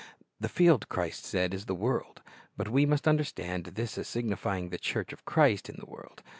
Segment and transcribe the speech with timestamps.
[0.39, 2.23] "The field," Christ said, "is the world."
[2.57, 6.23] But we must understand this as signifying the church of Christ in the world.